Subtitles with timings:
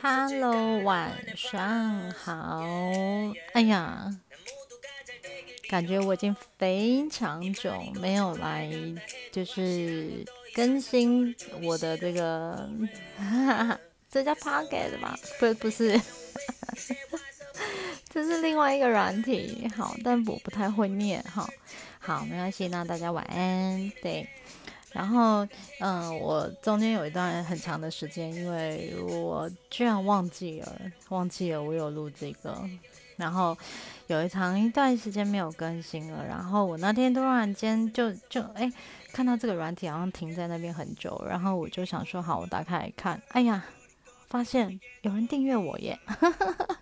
[0.00, 2.62] Hello，晚上好。
[3.52, 4.10] 哎呀，
[5.68, 8.70] 感觉我已经非常久没有来，
[9.30, 10.24] 就是
[10.54, 12.68] 更新我的这个，
[14.10, 15.16] 这叫 Pocket 吗？
[15.38, 16.00] 不，不是，
[18.08, 19.68] 这是另外一个软体。
[19.76, 21.22] 好，但我不太会念。
[21.22, 21.48] 哈，
[21.98, 22.68] 好，没关系。
[22.68, 23.90] 那大家晚安。
[24.02, 24.28] 对。
[24.92, 25.46] 然后，
[25.80, 30.78] 嗯，我中间有一段很长的时间，因为我居然忘记了，
[31.08, 32.54] 忘记了我有录这个，
[33.16, 33.56] 然后
[34.08, 36.26] 有一长一段时间没有更新了。
[36.26, 38.70] 然后我那天突然间就就哎，
[39.12, 43.64] 看到这个软体好像停在那边很久，然后我就想说好，我打开来看，哎呀，
[44.28, 45.98] 发现有人订阅我耶，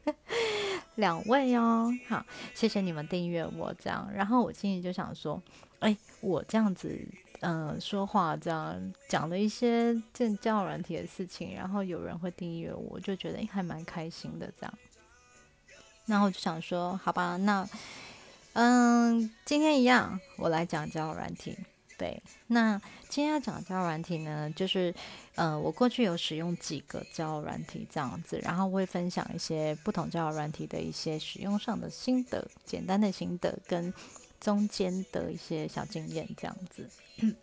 [0.97, 4.11] 两位哦，好，谢谢你们订阅我这样。
[4.13, 5.41] 然后我心里就想说，
[5.79, 6.99] 哎，我这样子。
[7.41, 14.79] 嗯，说话这样讲了一些这教软体的事情，然后有人会订阅我，就觉得还蛮开心的这样。
[16.05, 17.67] 然后我就想说，好吧，那
[18.53, 21.57] 嗯，今天一样，我来讲教软体。
[21.97, 24.95] 对，那今天要讲教软体呢，就是
[25.35, 33.93] 呃，我过去有使用几个教软体这样子，然后会分享一些不同教软体的一些使用上的心得，简单的心得跟。
[34.41, 36.89] 中间的一些小经验，这样子。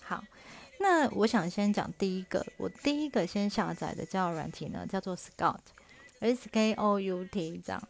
[0.00, 0.22] 好，
[0.78, 7.82] 那我想先讲第一个，我第一个先下载的交友软体呢，叫做 Scout，S K O U T 这样。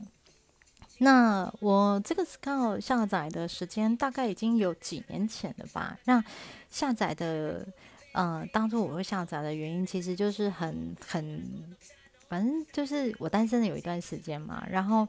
[0.99, 5.99] 那我这个 Scout 下载的时间大概已经有几年前了吧？
[6.07, 6.25] 那
[6.71, 7.69] 下载的，
[8.13, 11.77] 呃，当初我会下载的原因，其实就是很很，
[12.29, 15.07] 反正就是我单身的有一段时间嘛，然后。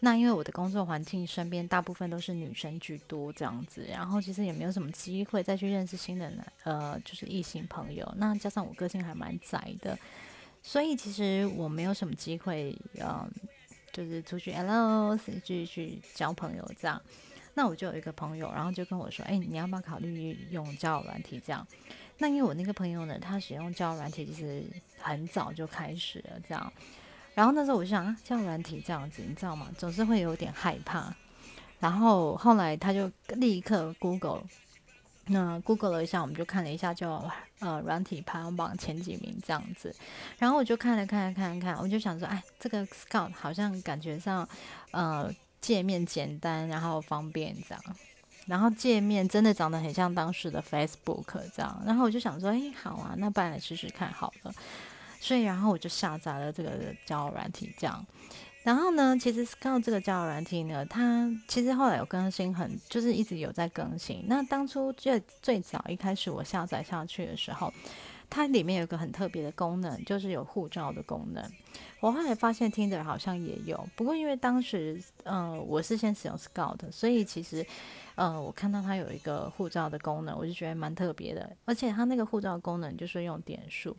[0.00, 8.08] 那因为我的工作环境身边大部分都是女生居多这样子，然后其实也没有什么机会再去认识新的男呃就是异性朋友。
[8.16, 9.98] 那加上我个性还蛮宅的，
[10.62, 13.28] 所以其实我没有什么机会嗯
[13.92, 17.02] 就是出去 hello 去去交朋友这样。
[17.54, 21.66] 那我就有一个朋友，然后就跟我说，哎，你要不要考虑用交友软体这样？
[22.18, 24.62] 那因为我那个朋友呢，他使用交友软体其实
[24.98, 26.72] 很早就开始了这样。
[27.38, 29.68] 然后那时候我就想啊，这样软体这样子，你知道吗？
[29.78, 31.14] 总是会有点害怕。
[31.78, 34.42] 然后后来他就立刻 Google，
[35.26, 37.08] 那 Google 了一下，我们就看了一下，就
[37.60, 39.94] 呃软体排行榜前几名这样子。
[40.36, 44.48] 然后我就看了看，看看，我就想说，哎，这个 Scout 好像感觉上
[44.90, 47.84] 呃界面简单，然后方便这样。
[48.46, 51.80] 然后界面真的长得很像当时的 Facebook 这样。
[51.86, 54.52] 然后我就想说，哎，好啊，那不然来试试看好了。
[55.20, 56.70] 所以，然后我就下载了这个
[57.04, 58.06] 交友软体，这样。
[58.64, 64.24] 然后呢，其实 Scout 这个交友软体呢，它其实后来有更新，很就是一直有在更新。
[64.26, 67.72] 那当初最最早一开始我下载下去的时候，
[68.28, 71.42] 它里面有一个很特别的功能，就是有护照的功能。
[72.00, 77.64] 我后来发现 Tinder 好像也有，不过因为当时呃我是先使用 Scout，所以其实
[78.16, 81.56] 呃我看到它有一个护照的功能，我就觉得蛮特别的。
[81.64, 83.96] 而且它那个护照功能就是用点数。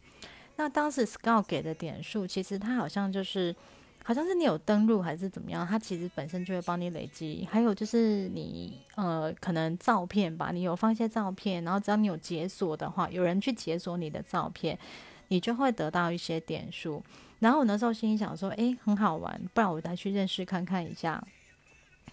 [0.59, 3.55] 那当时 Scout 给的点数，其实它好像就是，
[4.03, 7.47] 好像是你有登录还是怎么样，它其实本身就会帮你累积。
[7.49, 14.77] 还有就是你呃，可能照片吧，你有放一些照片，然后只要你有解锁的话，有人去解锁你的照片，
[15.29, 17.01] 你就会得到一些点数。
[17.39, 21.25] 然后我那时候心里想说，诶，很好玩，不然我再去认识看看一下，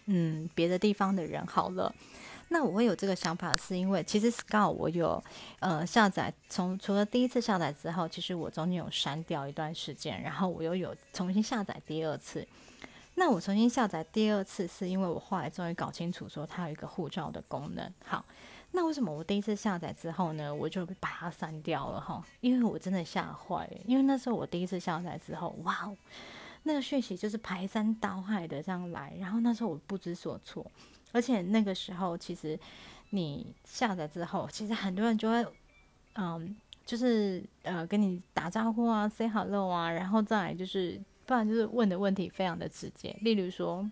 [0.04, 1.92] 嗯，别的地方的人好了。
[2.48, 5.22] 那我会有这个想法，是因为其实 Scout 我有
[5.58, 12.46] 呃下载，从除了第一次下载之后，其实我中间有删掉一段时间，然后我又有重新下载第二次。
[13.16, 17.90] 那我重新下载第二次，是因为我后来终于搞清楚说它有一个护照的功能。
[18.04, 18.24] 好，
[18.72, 22.22] 那为什么我第一次下载之后呢，我就把它删掉了哈？
[22.42, 25.90] 因为我真的吓坏，因为那时候我第一次下载之后，哇，
[26.64, 30.70] 那个讯息就是排山倒海的这样来，然后那时候我不知所措。
[31.16, 32.58] 而且那个时候，其实
[33.08, 35.46] 你下载之后，其实很多人就会，
[36.16, 36.54] 嗯，
[36.84, 43.16] 就是呃跟你打招呼啊，say hello 啊，然后再来就是，不然就是问的问题非常的直接。
[43.22, 43.90] 例如说，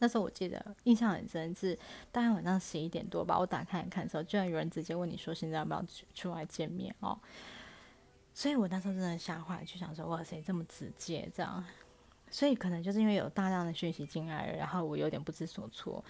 [0.00, 1.78] 那时候我记得印象很深，是
[2.10, 5.82] 大概晚上十一点多吧，我打开看的时候，居然有人直接问你说现在要不要
[6.14, 7.18] 出来见面哦。
[8.34, 11.64] 所以我那时候真的吓坏，就想说哇塞，这么直接这样。
[12.32, 16.02] 所以可能就是因为有大量的讯息进来，然后我有点不知所措，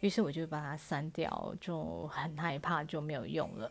[0.00, 3.70] 于是我就把它删掉，就很害怕就没有用了。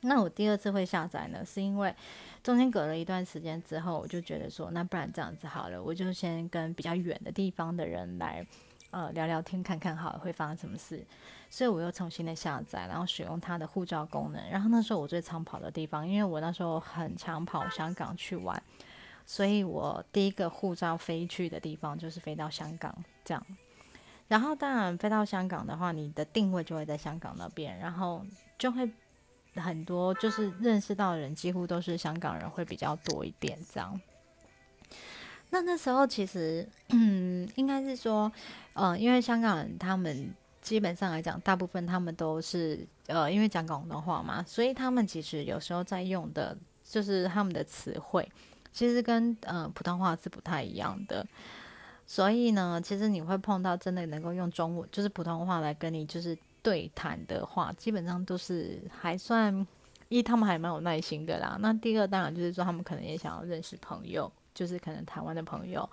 [0.00, 1.94] 那我第二次会下载呢，是因为
[2.42, 8.46] 中间隔了一段时间之后，我就觉得说，那不然这样子好了，我就先跟比较远的地方的人来，
[8.90, 11.02] 呃聊聊天看看好会发生什么事，
[11.48, 14.50] 所以我又重新的下载，然后使用它的护照功能。
[14.50, 18.62] 然后那时候我最常跑的地方，因为我那时候很常跑香港去玩，
[19.26, 22.94] 所以我第一个护照飞去的地方就是飞到香港
[23.24, 23.46] 这样。
[24.28, 28.24] 然后当然飞到香港的话，你的定位就会在香港那边，然后
[28.58, 28.90] 就会
[29.54, 34.00] 很多就是认识到的人几乎都是香港人会比较多一点这样。
[35.50, 38.32] 那那时候其实，嗯，应该是说，
[38.72, 48.28] 呃，因为香港人他们基本上来讲，大部分他们都是呃，因为讲广东话嘛，所以他们其实有时候在用的，就是他们的词汇，
[48.74, 51.26] 其实跟呃普通话是不太一样的。
[52.06, 59.66] 所以呢，其实你会碰到真的能够用中文，就是普通话来跟你就是对谈的话，基本上都是还算
[60.10, 61.56] 一，他们还蛮有耐心的啦。
[61.60, 65.88] 那第二，当然就是说他们可能也想要认识朋友，就是可能台湾的朋友。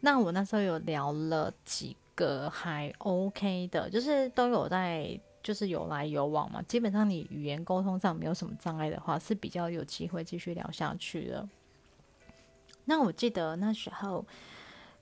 [0.00, 6.60] 那我那时候有聊了几个还 OK 的，就是都有在，就是有来有往嘛。
[6.62, 11.48] 基本上你语言沟通上没有什么障碍的话，是比较有机会继续聊下去的。
[12.84, 14.24] 那我记得那时候。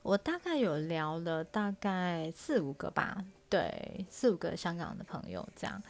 [0.04, 5.80] 我大概有聊了大概四五个吧，对，四五个香港的朋友这样。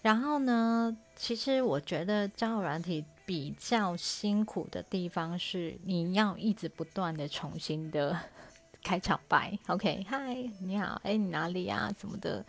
[0.00, 8.18] 然后呢，其实我觉得交友软体比较辛苦的地方是，你要一直不断的重新的
[8.82, 12.42] 开场白，OK，嗨，你好，哎，你哪里啊，什么的。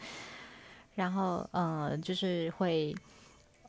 [0.96, 2.96] 然后，呃，就是会，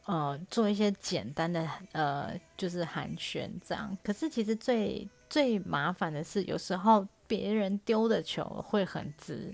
[0.04, 3.96] 呃，做一些简单的，呃，就是寒暄这样。
[4.02, 7.06] 可是其实最最麻烦的是，有时候。
[7.26, 9.52] 别人丢的球会很直，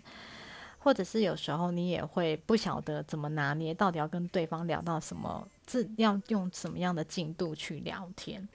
[0.80, 8.46] 或者是有时候你也会不晓得怎么拿捏，到底要跟对方聊到什么，是要用什么样的进度去聊天。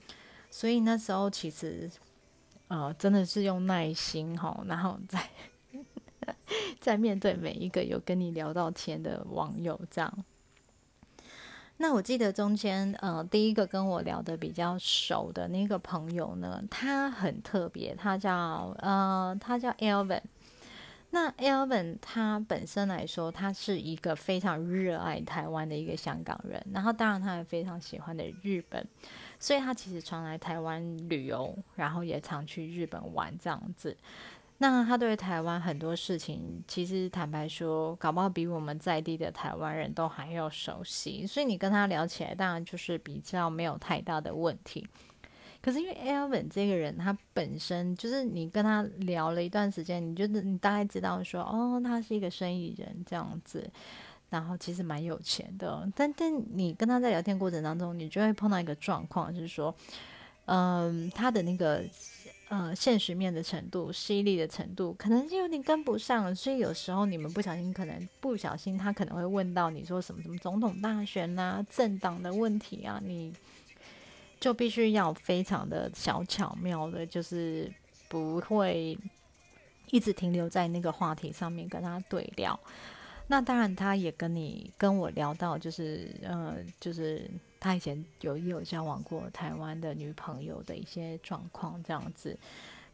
[0.52, 1.90] 所以那时候其实，
[2.68, 5.30] 呃，真的是用耐心吼，然后再
[6.82, 10.26] 在面对每一个有跟你聊到天的网友这样。
[11.78, 20.22] 那我记得中间，呃，第一个跟我聊的比较熟的那个朋友呢，他很特别，他叫呃，他叫 Elvin。
[21.12, 28.86] 那 Elvin 他本身来说，他是一个非常热爱台湾的一个香港人，然后当然他也非常喜欢的日本，
[29.40, 33.96] 所以他其实常来台湾旅游，然后也常去日本玩这样子。
[34.58, 41.28] 那他对台湾很多事情，其实坦白说，搞不好比我们在地的台湾人都还要熟悉。
[41.28, 44.88] 所以你跟他聊起来，当然就是比较没有太大的问题。
[45.62, 53.70] 可是因为 Elvin 这个人，他本身就是你跟他聊了一段时间，你就是你大概知道说，哦，他是一个生意人这样子，
[54.30, 55.86] 然后其实蛮有钱的。
[55.94, 59.76] 但但你跟他在聊天过程当中，你就会碰到一个状况，就是说，
[60.46, 61.84] 嗯，他的那个。
[62.50, 73.34] 呃，现实面的程度、犀利的程度，可能就有点跟不上，所以有时候你们不小心，可能不小心，他可能会问到你说什么什么总统大选啊、政党的问题啊，你
[74.40, 77.72] 就必须要非常的小巧妙的，就是
[78.08, 78.96] 不会
[79.90, 82.60] 一直停留在那个话题上面跟他对聊。
[83.28, 87.28] 那当然，他也跟你跟我聊到，就是呃，就是
[87.66, 92.38] 他以前有有交往过台湾的女朋友的一些状况这样子。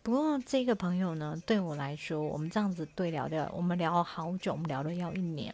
[0.02, 5.54] 不过这个朋友呢，对我来说，我们这样子对聊的，我们聊了好久，我们聊了要一年，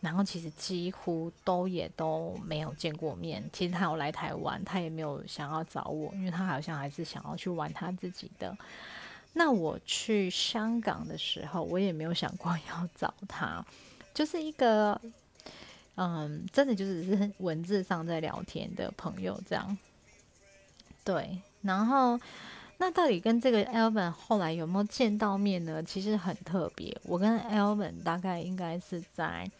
[0.00, 3.48] 然后其实几乎都也都没有见过面。
[3.52, 8.52] 其实他有来台湾，他也没有想要找我，因为他好像还是想要去玩他自己的。
[9.32, 13.64] 那我去香港的时候，我也没有想过要找他。
[14.12, 15.00] 就是一个，
[15.96, 19.76] 嗯，真的就只是 文字上在聊天的朋友这样，
[21.04, 21.38] 对。
[21.62, 22.18] 然后，
[22.78, 25.82] 那到底跟这个 Elvin 后来有没有见到面呢？
[25.82, 29.50] 其实很特别，我跟 Elvin 大概应该是在。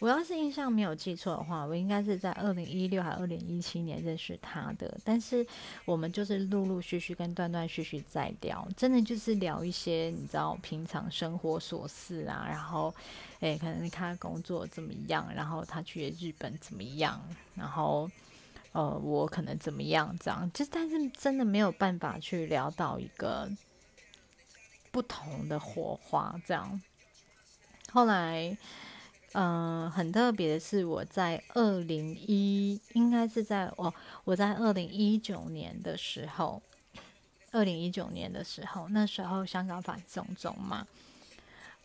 [0.00, 4.96] 我要是印象没有记错的话，我应该是在二零一六还是二零一七年认识他的。
[5.04, 5.44] 但是
[5.84, 12.94] 我们就是陆陆续续跟断断续续在聊，真的就是聊一些你知道平常生活琐事啊，然后
[13.40, 17.20] 诶，可能他工作怎么样，然后他去日本怎么样，
[17.56, 18.08] 然后
[18.70, 23.50] 呃我可能怎么样这样，就但是真的没有办法去聊到一个
[24.92, 26.80] 不同的火花这样。
[27.90, 28.56] 后来。
[29.32, 33.92] 嗯，很特别的是，我在二零一，应该是在哦，
[34.24, 36.62] 我在二零一九年的时候，
[37.52, 40.86] 二零一九年的时候，那时候香港反送中嘛，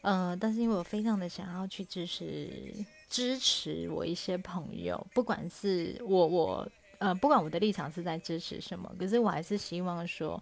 [0.02, 2.74] 呃，但是因为我非常的想要去支持
[3.10, 6.68] 支持我一些朋友，不管是我我
[7.00, 10.42] 呃，不管我的立场是在支持什么，可是我还是希望说。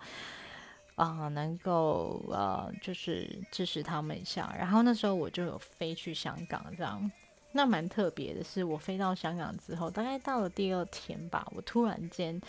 [1.01, 4.53] 啊，能够呃，就是支持他们一下。
[4.55, 7.11] 然后那时候我就有飞去香港，这样。
[7.53, 12.39] 那蛮特别的是，我飞到香港之后，大概到了第二天吧，我突然间，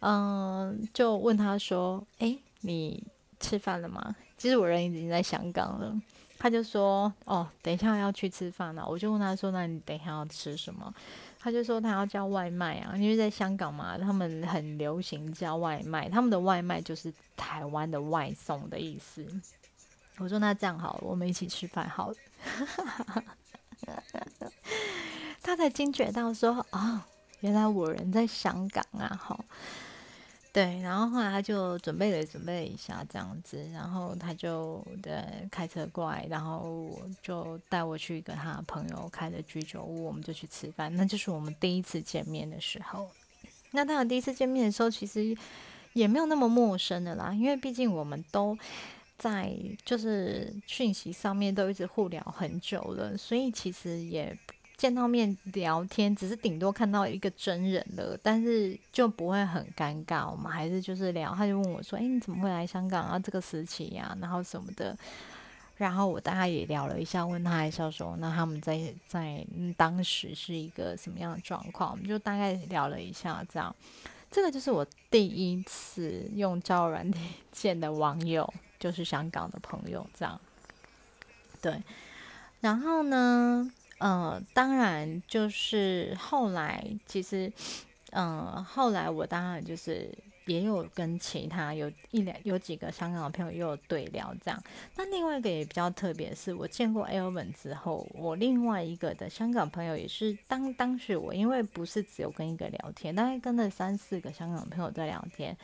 [0.00, 3.04] 嗯，就问他说：“哎，你
[3.38, 5.94] 吃饭了吗？”其实我人已经在香港了。
[6.38, 10.92] 他就说：“哦，等一下要去吃饭了。”我就问他说：“那你等一下要吃什么？”
[11.42, 19.26] 他就说他要叫外卖啊，因为在香港嘛，他们很流行叫外卖，他们的外卖就是台湾的外送的意思。
[20.18, 22.16] 我说那这样好了，我们一起吃饭好了。
[25.42, 27.00] 他才惊觉到说哦，
[27.40, 29.38] 原来我人在香港啊，哈。
[30.52, 36.90] 对，然后后来他就准备了准备一下这样子，然后他就的开车过来，然后
[37.22, 40.92] 就带我去跟他朋友开的居酒屋，我们就去吃饭。
[40.96, 43.08] 那就是我们第一次见面的时候。
[43.70, 45.36] 那当然第一次见面的时候，其实
[45.92, 48.58] 也没有那么陌生的啦，因为毕竟我们都
[49.16, 54.36] 在就是讯息上面都一直互聊很久了，所以其实也。
[54.80, 60.26] 见到面聊天，只是顶多看到一个真人了，但是就不会很尴尬。
[60.30, 63.18] 我们还是就是聊，他就问我说：“哎，你怎么会来香港啊？
[63.18, 64.96] 这个时期呀，然后什么的。”
[65.76, 69.46] 然后我大概也聊了一下，问他一下说：“那他们在在
[69.76, 73.76] 当时是一个什么样的状况？”我们就大概聊了一下，这样。
[74.30, 77.22] 这个就是我第一次用交友软件
[77.52, 80.40] 见的网友，就是香港的朋友，这样。
[81.60, 81.82] 对，
[82.62, 83.70] 然后呢？
[84.00, 87.52] 呃，当然，就是后来，其实，
[88.12, 90.10] 嗯，后来我当然就是
[90.46, 94.60] 也有跟其他有一两有几个香港的朋友又有对聊这样。
[94.96, 105.54] 那另外一个也比较特别，是我见过 Elvin 之后，我另外一个的香港朋友也是当当时我因为不是只有跟一个聊天，大概跟了三四个香港朋友在聊天。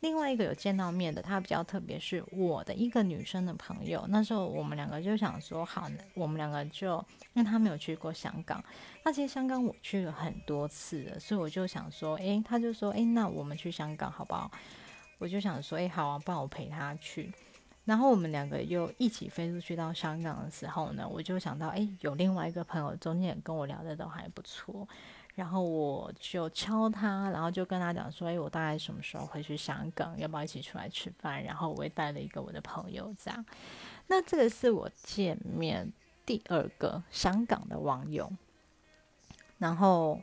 [0.00, 4.04] 另外一个有见到面的，他比较特别，是我的一个女生的朋友。
[4.08, 6.96] 那时候我们两个就想说，好，我们两个就
[7.34, 8.64] 因为他没有去过香港，
[9.04, 14.50] 那其实香港我去了很多次了，所以我就想说，诶，他就说，诶，那我们去香港好不好？
[15.18, 17.30] 我就想说，诶，好啊，帮我陪他去。
[17.84, 24.88] 然后我们两个又一起飞出去到香港的时候呢，我就想到，诶，有另外一个朋友中间也跟我聊的都还不错。
[25.40, 30.14] 然后我就敲他，然后就跟他讲说：“哎，我大概什么时候会去香港？
[30.18, 33.46] 要不要一起出来吃饭？”然后我也带了一个我的朋友，这样。
[34.06, 35.90] 那这个是我见面
[36.26, 38.30] 第二个香港的网友。
[39.56, 40.20] 然后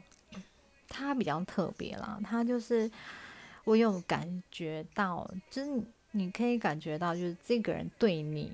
[0.88, 2.92] 他比较特别啦，他就是
[3.64, 8.54] 我有感觉到，就是你可以感觉到，就是这个人对你。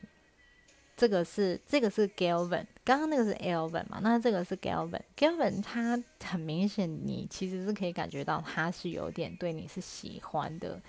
[0.95, 3.99] 这个是这个是 Galvin，刚刚那个是 Elvin 嘛？
[4.03, 5.01] 那这个是 Galvin。
[5.17, 10.79] Galvin 他很明显，你其实是可以感觉到他是有点对你是喜欢的。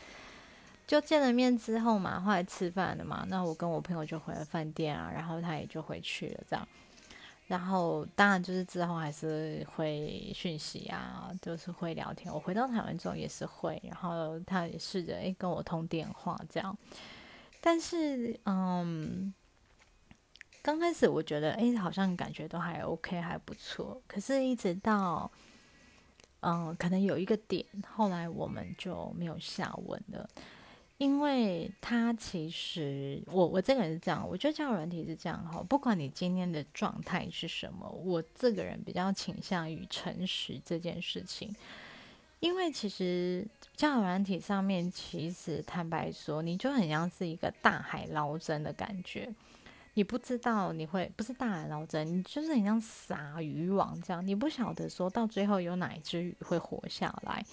[0.86, 6.68] 就见了面之后嘛，后来吃饭了嘛，那我跟我朋友就回了饭店啊，然后他也就回去了这样。
[7.46, 12.32] 然后当然就是之后还是会讯息啊，就是会聊天。
[12.32, 16.76] 我回到台湾之后也是会，然后他也试着诶跟我通电话这样。
[17.62, 19.32] 但是嗯。
[20.64, 24.00] 刚开始我觉得，哎，好像感觉都还 OK，还不错。
[24.06, 25.30] 可是，一直到，
[26.40, 30.26] 嗯，可能有一个点，后来我们就没有下文了。
[30.96, 41.54] 因为他其实，我我这个人是这样，我觉得交友软体是这样哈，不管你今天的状态是什么，我这个人比较倾向于诚实这件事情。
[42.40, 49.30] 因为其实交友软体上面，其实坦白说，你就很像是一个大海捞针的感觉。
[49.94, 57.44] 你不知道你会不是大海捞针，你就是很像撒渔网这样，你不晓得说到最后有哪一只鱼会活下来。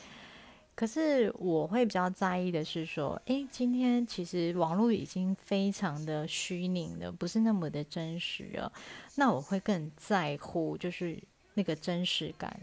[0.73, 8.71] 可是我会比较在意的是说，诶，今天其实网络已经非常的虚拟了，不是那么的真实了。
[9.15, 11.21] 那我会更在乎就是
[11.53, 12.59] 那个真实感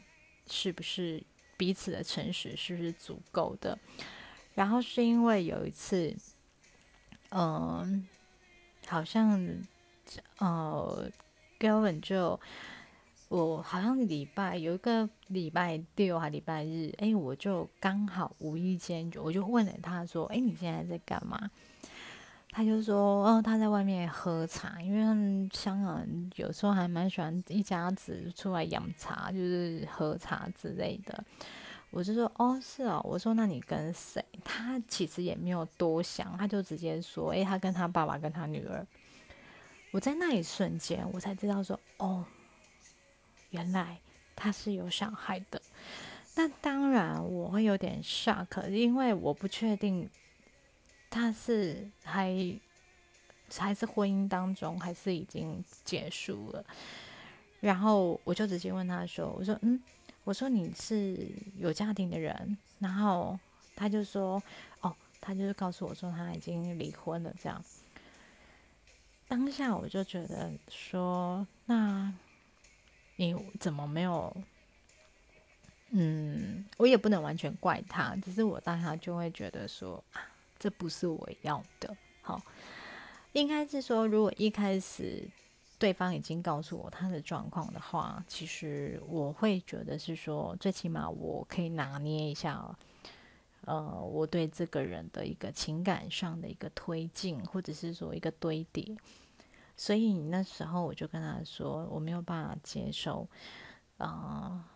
[0.48, 1.22] 是不是
[1.56, 3.78] 彼此的诚实是不是足够的。
[4.54, 6.16] 然后是因为有一次，
[7.30, 8.08] 嗯。
[8.88, 9.38] 好像，
[10.38, 11.10] 呃
[11.60, 12.40] ，Gavin 就
[13.28, 21.50] 我好像礼拜有一个礼拜六还礼拜日，哎，我就刚好无意间我就问了他说，哎，你现在在干嘛？
[22.50, 31.22] 他就说，哦，他在外面喝茶，因为香港人有时候还蛮喜欢一家子出来养茶，就是喝茶之类的。
[31.90, 33.00] 我就说，哦，是哦。
[33.04, 34.24] 我说，那你跟谁？
[34.44, 38.86] 他其实也没有多想，他就直接说，诶，他跟他爸爸跟他女儿。
[39.90, 42.24] 我在那一瞬间，我才知道说，哦，
[43.50, 43.98] 原来
[44.36, 45.60] 他是有小孩的。
[46.34, 50.08] 那当然我会有点 shock，因为我不确定
[51.10, 52.54] 他是还
[53.56, 56.64] 还是婚姻当中，还是已经结束了？
[57.60, 59.82] 然后我就直接问他说：“我说，嗯，
[60.28, 61.16] 我说你是
[61.56, 63.40] 有家庭的人。”然后
[63.74, 64.42] 他就说
[64.82, 67.64] ：“哦，他就是告诉我说他已经离婚了。”这样，
[69.26, 72.12] 当下我就觉得说：“那
[73.16, 74.36] 你怎么没有？”
[75.92, 80.04] 嗯，我也不能完全怪他，只是我当下就会觉得说：“，
[80.60, 82.38] 这不是我要的。”好，
[83.32, 85.26] 应该是说，如果一开始。
[85.78, 92.76] 对方已经告诉我他的状况的话，其实我会觉得是说，最起码我可以拿捏一下，
[93.62, 98.96] 呃，我对这个人的一个情感上的一个推进，或者是说一个堆叠。
[99.76, 103.28] 所以那时候我就跟他说，我没有办法接受，
[103.98, 104.68] 啊，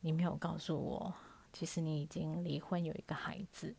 [0.00, 1.12] 你没有告诉我，
[1.52, 3.74] 其实你已经离婚，有一个孩子。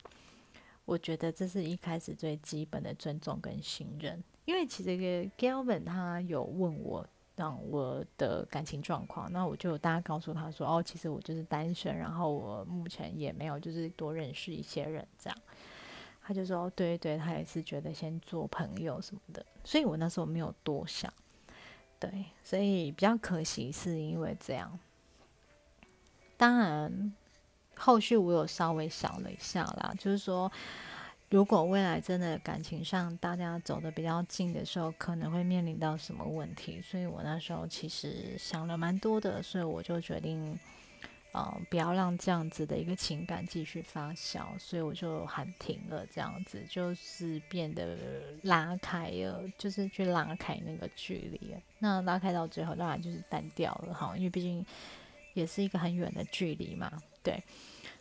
[0.84, 4.22] 我觉得这是一开始最基本的尊重跟信任。
[4.44, 7.06] 因为其实个 Gavin 他有问我
[7.36, 15.38] 让我的感情状况，那我就大家告诉他说，哦，其实我就是单身，然后我目前也没有就是多认识一些人这样。
[16.22, 21.12] 他就说，对对，他也是觉得先做朋友什么的，所以我那时候没有多想。
[21.98, 24.78] 对，所以比较可惜是因为这样。
[26.36, 27.14] 当然，
[27.76, 30.50] 后续我有稍微想了一下啦，就是说。
[31.30, 36.82] 如果未来真的感情上大家走得比较近的时候，可能会面临到什么问题？
[36.82, 40.58] 所以我那时候其实想了蛮多的，所以我就决定，
[41.30, 47.96] 呃，不要让这样子的一个情感继续发酵，所以我就喊停了，这样子就是变得
[48.42, 51.54] 拉开了，就是去拉开那个距离。
[51.78, 54.66] 那拉开到最后当然就是淡掉了哈，因为毕竟
[55.34, 56.90] 也是一个很远的距离嘛。
[57.22, 57.40] 对，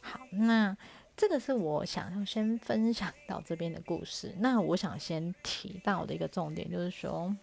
[0.01, 0.75] 好，那。
[1.19, 4.33] 这个是我想要先分享到这边的故事。
[4.39, 7.35] 那我想先提到的一个重点就是说，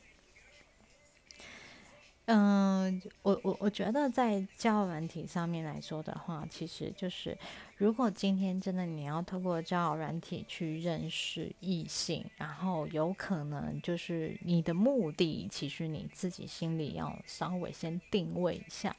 [2.25, 7.37] 嗯，我我我觉得在交友软体上面来说的话，其实就是
[7.77, 18.97] 如果今天真的你要透过交友软体去认识异性，然后有可能就是你的目的，其实你自己心里要稍微先定位一下。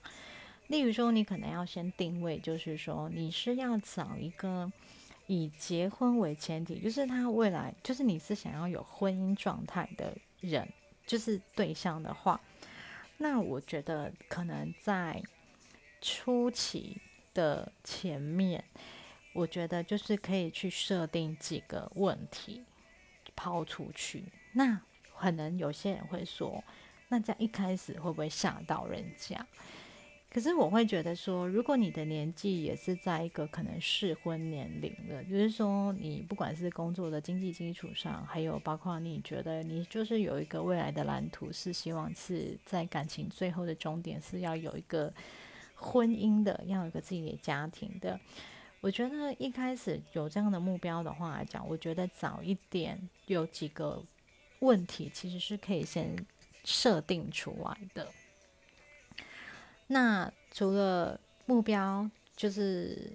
[0.67, 4.71] 例如说，你可能要先定位，就是说你是要找一个
[5.27, 10.67] 以结婚为前提，就是他未来就是你是想要有婚姻状态的人，
[11.05, 12.39] 就是对象的话，
[13.17, 15.21] 那我觉得可能在
[16.01, 16.99] 初期
[17.33, 18.63] 的前面，
[19.33, 22.63] 我觉得就是可以去设定几个问题
[23.35, 24.25] 抛出去。
[24.51, 24.81] 那
[25.17, 26.63] 可能有些人会说，
[27.07, 29.47] 那在一开始会不会吓到人家？
[30.29, 45.11] 可是我会觉得说，如果你的年纪也是在一个可能适婚年龄了，就是说你不管是工作的经济基础上，还有包括你觉得你就是有一个未来的蓝图，是希望是在感情最后的终点是要有一个
[45.73, 48.19] 婚姻的，要有一个自己的家庭的。
[48.81, 54.03] 我觉得一开始有这样的目标的话来讲，我觉得早一点有几个
[54.59, 56.13] 问题其实是可以先
[56.63, 58.07] 设定出来的。
[59.87, 63.11] 那除了目标就是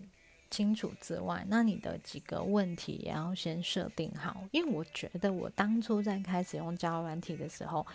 [0.51, 4.45] 清楚之外，那你的几个问题也要先设定好。
[4.51, 7.87] 因为我觉得我当初在开始用交友软体的时候，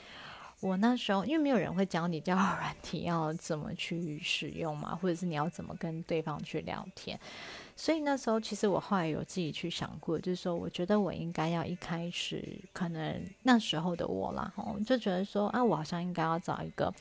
[0.60, 7.20] 我那时候因为没有人会教你交友软体要怎么去使用嘛，或者是你要怎么跟对方去聊天，
[7.76, 16.94] 所以那时候其实我后来有自己去想过，就是说我觉得我应该要一开始可能那时候的我啦，吼，就觉得说啊，我好像应该要找一个。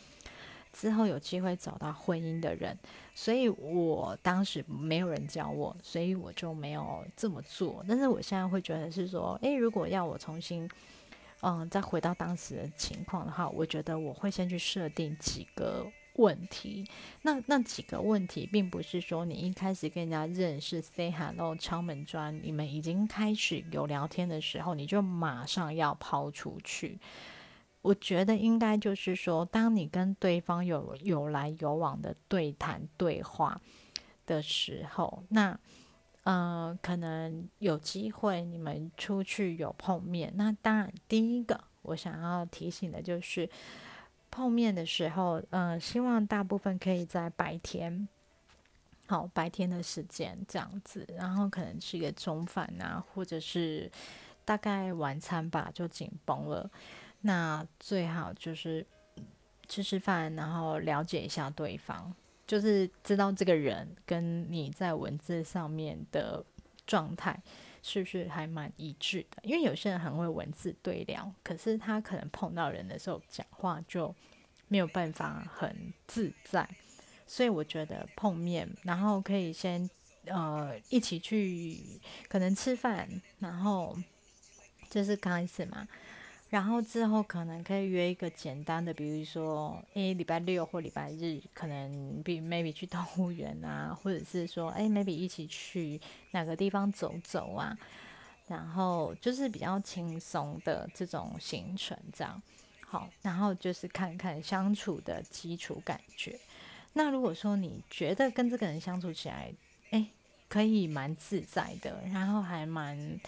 [0.79, 2.77] 之后有机会找到婚姻的人，
[3.15, 7.83] 所以我当时没有人教我，所以我就没有这么做。
[7.89, 10.69] 但是我现在会觉得是说，诶，如果要我重新，
[11.41, 15.87] 嗯，再回到当时的情况的话，我觉得我会先去设定几个
[16.17, 16.87] 问题。
[17.23, 26.99] 那那几个问题，并不是说你一开始跟人家认识，say hello，敲门砖，你们已经开始有聊天的时候，你就马上要抛出去。
[27.87, 33.61] 我觉得应该就是说，当你跟对方有有来有往的对谈对话
[34.27, 35.57] 的时候，那
[36.25, 40.33] 呃，可能有机会你们出去有碰面。
[40.35, 43.49] 那当然，第一个我想要提醒的就是，
[44.33, 48.09] 碰面的时候，呃，希望大部分可以在白天，
[49.07, 53.89] 好白天的时间这样子，然后可能吃个中饭啊，或者是
[54.45, 56.69] 大概晚餐吧，就紧绷了。
[57.27, 58.87] 那最好就是
[59.69, 62.15] 吃吃饭，然后了解一下对方，
[62.47, 66.45] 就是知道这个人跟你在文字上面的
[66.87, 67.37] 状态
[67.83, 69.43] 是不是还蛮一致的？
[69.43, 74.15] 因为有些人很会文字对聊，可是他可能碰到人的时候讲话就
[74.69, 76.69] 没有办法很自在。
[77.27, 79.91] 所以我觉得碰面，然后可以先
[80.27, 81.77] 呃一起去
[82.29, 83.09] 可能吃饭，
[83.41, 83.99] 然后
[84.89, 85.89] 就是刚开始嘛。
[86.49, 97.77] 然后之后可能可以约一个简单的，比如说，诶，礼拜六或礼拜日，可能比 maybe 去动物园啊，或者是说，诶 maybe 一起去哪个地方走走啊，
[98.47, 102.41] 然后就是比较轻松的这种行程，这样
[102.87, 106.39] 好，然后就是看看相处的基础感觉。
[106.93, 109.53] 那如果说你觉得跟这个人相处起来，
[109.91, 110.07] 诶，
[110.49, 113.19] 可以蛮自在的，然后还蛮。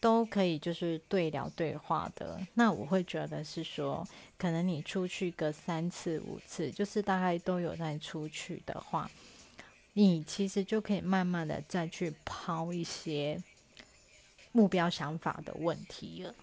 [0.00, 2.40] 都可以，就是对聊对话的。
[2.54, 4.06] 那我会觉得是说，
[4.38, 9.10] 可能你出去个三次五次，就是大概都有在出去的话，
[9.92, 13.42] 你其实就可以慢慢的再去抛一些
[14.52, 16.34] 目标想法的问题了。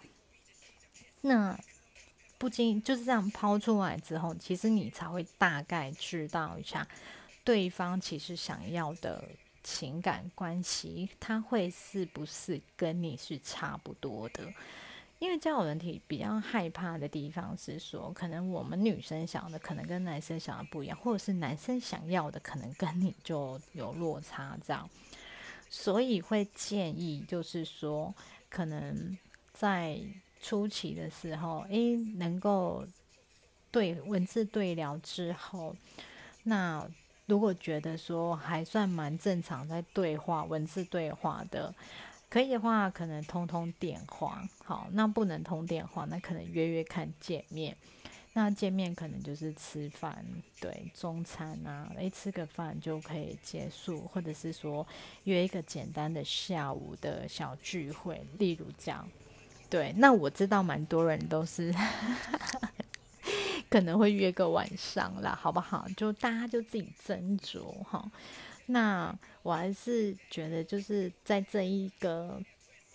[1.22, 1.60] 那
[2.38, 6.88] 不经就是这样抛出来之后，其实你才会大概知道一下
[7.44, 9.24] 对方其实想要的。
[9.70, 14.48] 情感关系，他会是不是跟你是差不多的？
[15.20, 24.90] 因为交友人体比较害怕的地方是说，可能我们女生想的可能跟男生想的不一样，或者是男生想要的可能跟你就有落差，这样，
[25.70, 28.16] 所以会建议就是说，
[28.50, 29.18] 可能
[29.52, 30.00] 在
[30.42, 32.88] 初期的时候，诶，能够
[33.70, 35.76] 对文字对聊之后，
[36.44, 36.90] 那。
[37.28, 41.74] 如果觉得说还算蛮正常，在对话文字对话的，
[42.30, 44.42] 可以的话，可能通通电话。
[44.64, 47.76] 好，那不能通电话，那可能约约看见面。
[48.34, 50.24] 那见面可能就是吃饭，
[50.62, 54.86] 对，中餐啊，诶，吃个饭就可以结束，或者是说
[55.24, 59.10] 约一个简单的下午的小聚会，例如这样。
[59.70, 61.74] 对，那我知道蛮多人都是。
[63.70, 65.86] 可能会约个晚上啦，好不好？
[65.98, 68.10] 就大家就自己斟酌哈。
[68.68, 72.42] 那我还是觉得，就是在这一个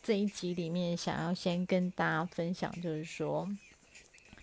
[0.03, 3.49] 这一集里面，想要先跟大家分享，就是说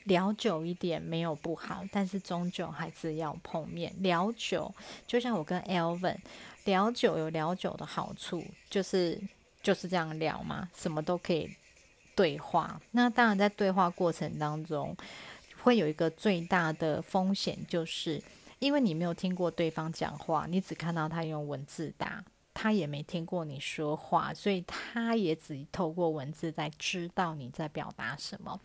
[0.05, 3.93] 聊久一点没有不好，但是终究还是要碰面。
[3.99, 4.73] 聊久，
[5.07, 6.17] 就像我跟 Elvin
[6.65, 9.19] 聊久有聊久的好处，就是
[9.61, 11.49] 就是这样聊嘛，什么都可以
[12.15, 12.81] 对话。
[12.91, 14.95] 那当然在对话过程当中。
[15.63, 18.21] 会有一个最大的风险，就是
[18.59, 28.59] 因为你没有听过对方讲话，你只看到他用文字打，他也没听过你说话，所以他也只透过文字在知道你在表达什么。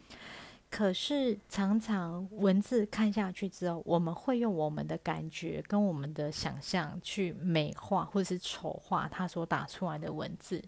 [0.70, 10.60] 可是常常文字看下去之后，我们会用我们的感觉跟我们的想象去美化或是丑化他所打出来的文字，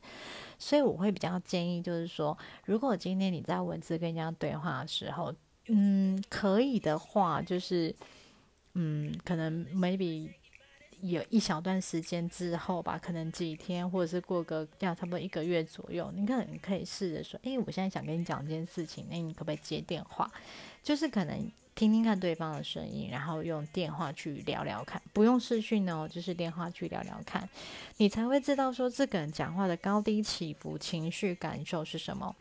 [0.60, 5.34] 所以我会比较建议，就是说，如果今天你在文字跟人家对话的时候，
[5.68, 7.94] 嗯，可以的话，就是，
[8.74, 10.28] 嗯，可能 maybe
[11.00, 20.30] 有一小段时间之后吧，可能几天，或者是过个要差不多一个月左右，你可能可以试着说，诶，我现在想跟你讲一件事情，那你可不可以接电话？
[20.82, 27.48] 就是可能听听看对方的声音，然后用电话去聊聊看，不用视讯哦，就是电话去聊聊看，
[27.96, 32.36] 你才会知道说这个人讲话的高低起伏、情绪感受是什么，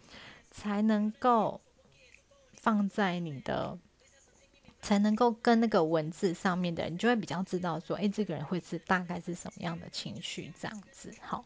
[0.52, 1.60] 才能够。
[2.66, 3.78] 放在你的，
[4.82, 11.14] 才能够跟那个文字上面的，你就会比较知道说，诶，这个人会是大概是什么样的情绪这样子。
[11.22, 11.46] 好，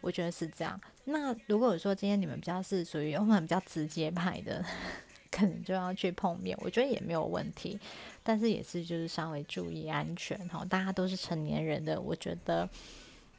[0.00, 0.80] 我觉得是这样。
[1.04, 4.64] 那如果说今天你们比较是属于我们比较直接派的，
[5.32, 7.76] 可能就要去碰面，我觉得也没有问题。
[8.22, 12.68] 但是也是就是稍微注意安全哈，大家都是成年人的，我觉得，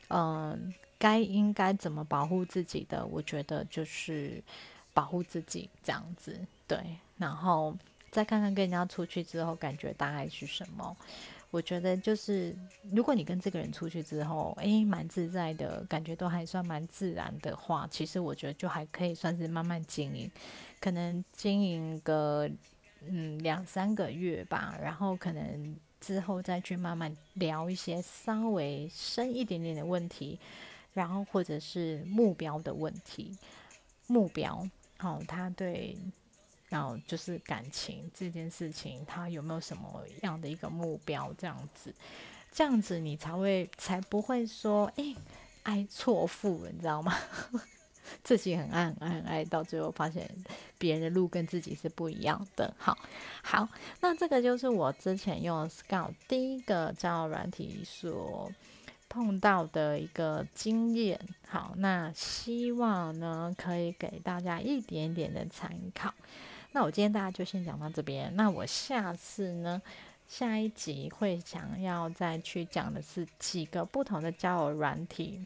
[0.10, 4.44] 嗯，该应该怎么保护自己的，我觉得就是
[4.94, 6.38] 保护自己这样子，
[6.76, 6.98] 对。
[7.18, 7.76] 然后
[8.12, 10.96] 再看看跟人家出去之后感觉大概是什么？
[11.52, 12.56] 我觉得就是，
[12.92, 20.32] 如果你跟这个人出去之后，诶，蛮自在的感觉，都还算蛮自然的话，其实我觉得就还可以算是慢慢经营，
[20.80, 22.50] 可能经营个
[23.02, 30.40] 嗯两三个月吧，然后可能之后再去慢慢聊一些稍微深一点点的问题，
[30.94, 33.38] 然后或者是目标的问题，
[34.08, 35.96] 目标好，他对。
[36.74, 41.32] 然后就是感情这件事情，他有没有什么样的一个目标？
[41.38, 41.94] 这样子，
[42.52, 45.16] 这样子你才会才不会说，哎，
[45.62, 47.16] 爱错付，你知道吗？
[48.24, 50.28] 自己很爱很爱很爱，到最后发现
[50.80, 52.74] 别人的路跟自己是不一样的。
[52.80, 52.98] 好，
[53.44, 53.70] 好，
[54.02, 58.52] 那这个就是我之前用 Scout 第一个交友软体所。
[59.10, 61.20] 碰到的一个经验。
[61.48, 66.12] 好，那希望呢可以给大家一点点的参考。
[66.74, 68.36] 那我今天大家就先讲到这边。
[68.36, 69.82] 那我下次呢，
[70.28, 75.46] 下一集会想要再去讲的是几个不同的交友软体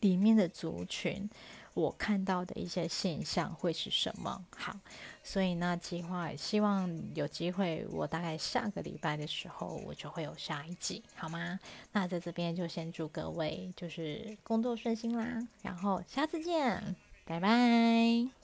[0.00, 1.28] 里面的族群，
[1.74, 4.44] 我看到的一些现象会是什么？
[4.56, 4.74] 好，
[5.22, 11.58] 所以呢，计划希望有机会，我大概下个礼拜的时候，我就会有下一集，好吗？
[11.92, 18.39] 那在这边就先祝各位就是工作顺心啦，然后下次见，拜拜。